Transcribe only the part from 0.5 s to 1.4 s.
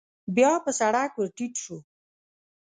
په سړک ور